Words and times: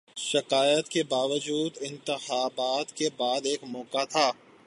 شکایات 0.15 0.89
کے 0.89 1.03
باوجود، 1.03 1.77
انتخابات 1.81 2.91
کے 2.91 3.09
بعد 3.17 3.41
ایک 3.43 3.63
موقع 3.63 4.03
تھا۔ 4.03 4.31